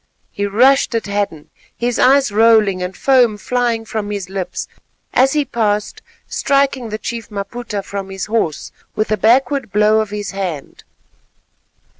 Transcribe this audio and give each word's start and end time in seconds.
he 0.31 0.47
rushed 0.47 0.95
at 0.95 1.05
Hadden, 1.05 1.51
his 1.77 1.99
eyes 1.99 2.31
rolling 2.31 2.81
and 2.81 2.97
foam 2.97 3.37
flying 3.37 3.85
from 3.85 4.09
his 4.09 4.31
lips, 4.31 4.67
as 5.13 5.33
he 5.33 5.45
passed 5.45 6.01
striking 6.27 6.89
the 6.89 6.97
chief 6.97 7.29
Maputa 7.29 7.83
from 7.83 8.09
his 8.09 8.25
horse 8.25 8.71
with 8.95 9.11
a 9.11 9.15
backward 9.17 9.71
blow 9.71 9.99
of 10.01 10.09
his 10.09 10.31
hand. 10.31 10.83